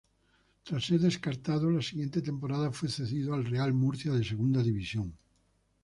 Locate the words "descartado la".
0.99-1.83